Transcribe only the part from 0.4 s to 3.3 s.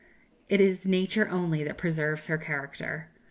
It is Nature only that preserves her character.